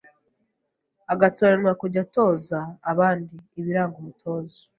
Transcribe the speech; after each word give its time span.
agatoranywa 1.13 1.71
kujya 1.81 1.99
atoza 2.05 2.59
abandi. 2.91 3.33
Ibiranga 3.59 3.95
Umutoza 4.01 4.59